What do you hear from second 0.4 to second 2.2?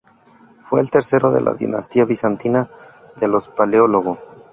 Fue el tercero de la dinastía